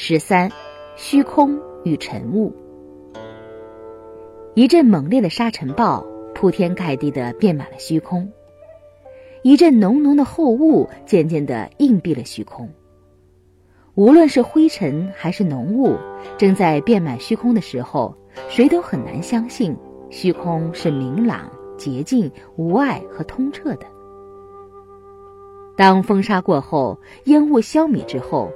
[0.00, 0.48] 十三，
[0.94, 2.54] 虚空与尘雾。
[4.54, 6.06] 一阵猛烈的沙尘暴
[6.36, 8.30] 铺天盖地的遍满了虚空，
[9.42, 12.70] 一阵浓浓的厚雾渐渐的映蔽了虚空。
[13.96, 15.96] 无论是灰尘还是浓雾，
[16.38, 18.14] 正在遍满虚空的时候，
[18.48, 19.76] 谁都很难相信
[20.10, 23.86] 虚空是明朗、洁净、无碍和通彻的。
[25.76, 28.48] 当风沙过后，烟雾消弭之后。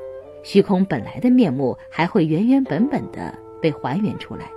[0.42, 4.50] 虚空本来的面目还会原原本本的被还原出来，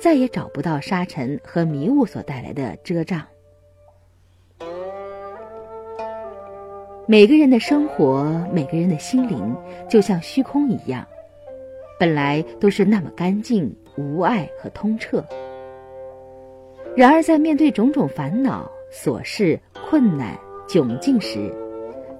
[0.00, 3.22] 再也找不到沙尘和迷雾所带来的遮障。
[7.06, 9.56] 每个人的生活，每个人的心灵，
[9.88, 11.06] 就像虚空一样，
[11.98, 15.24] 本来都是那么干净、无碍和通彻。
[16.96, 21.52] 然而，在面对种种烦恼、琐事、困难、窘境时，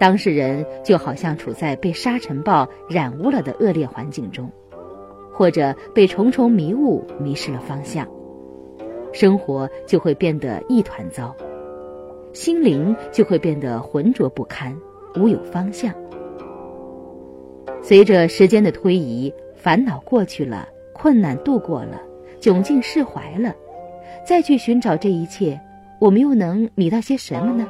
[0.00, 4.50] 当事人就好像处在被沙尘暴染污了的恶劣环境中，
[5.30, 8.08] 或者被重重迷雾迷失了方向，
[9.12, 11.36] 生活就会变得一团糟，
[12.32, 14.74] 心灵就会变得浑浊不堪，
[15.16, 15.92] 无有方向。
[17.82, 22.00] 随着时间的推移，烦恼过去了，困难度过了，
[22.40, 23.54] 窘境释怀了，
[24.26, 25.60] 再去寻找这一切，
[25.98, 27.68] 我们又能觅到些什么呢？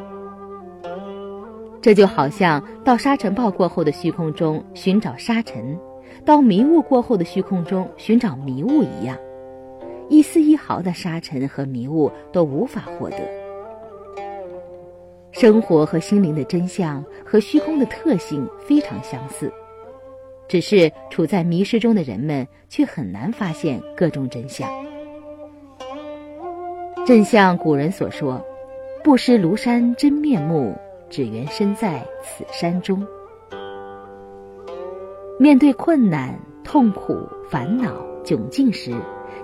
[1.83, 5.78] 这就好像到沙尘暴过后的虚空中寻找沙尘，
[6.27, 9.17] 到迷雾过后的虚空中寻找迷雾一样，
[10.11, 13.19] 一丝一毫的沙尘和迷雾都无法获得。
[15.33, 19.50] 生活和心灵的真相和虚空的特性非常相似，
[20.48, 24.69] 只是处在迷失中的人们却很难发现各种真相。
[27.06, 28.44] 正像古人所说
[29.03, 30.77] ：“不识庐山真面目。”
[31.11, 33.06] 只缘身在此山中。
[35.39, 37.19] 面对困难、痛苦、
[37.50, 37.91] 烦恼、
[38.25, 38.94] 窘境时，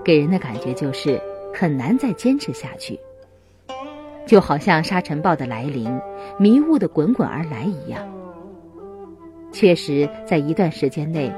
[0.03, 1.21] 给人的感觉就是
[1.53, 2.99] 很难再坚持下去，
[4.25, 5.89] 就好像沙尘暴的来临、
[6.39, 8.07] 迷雾的滚滚而来一样。
[9.51, 11.31] 确实，在一段时间内，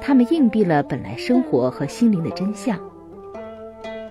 [0.00, 2.78] 他们硬蔽了本来生活和心灵的真相。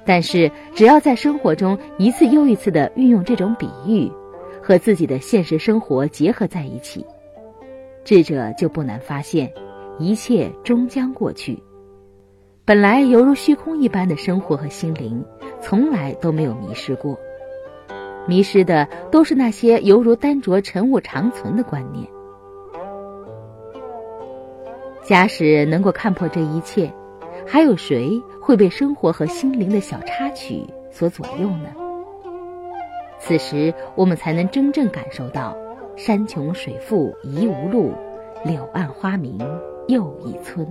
[0.04, 4.12] 但是，只要在生活中一次又一次的运用这种比喻。
[4.72, 7.06] 和自己的现实生活结合在一起，
[8.06, 9.52] 智者就不难发现，
[10.00, 11.62] 一切终将过去。
[12.64, 15.26] 本来犹如虚空一般的生活和心灵，
[15.60, 17.20] 从来都没有迷失过。
[18.26, 22.08] 迷失的都是那些犹如丹着尘雾长存的观念。
[25.04, 26.90] 假使能够看破这一切，
[27.46, 31.76] 还有谁会被生活和心灵的小插曲所左右呢？
[33.24, 35.56] 此时，我们才能真正感受到
[35.96, 37.94] “山穷水复疑无路，
[38.44, 39.38] 柳暗花明
[39.88, 40.68] 又一村”。